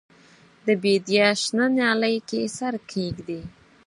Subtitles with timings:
[0.65, 3.41] د بیدیا شنه نیالۍ کې سر کښېږدي